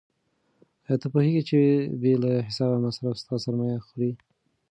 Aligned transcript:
آیا 0.85 0.95
ته 1.01 1.07
پوهېږې 1.13 1.41
چې 1.49 1.57
بې 2.01 2.13
له 2.23 2.31
حسابه 2.47 2.77
مصرف 2.85 3.15
ستا 3.21 3.35
سرمایه 3.45 3.79
خوري؟ 3.85 4.11